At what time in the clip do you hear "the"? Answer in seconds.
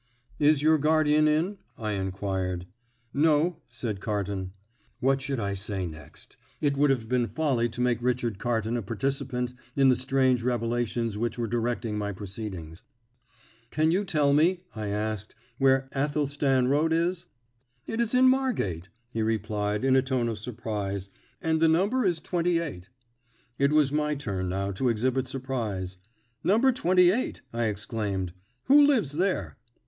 9.89-9.95, 21.61-21.67